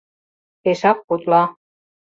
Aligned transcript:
Пешак 0.61 0.97
путла. 1.07 1.43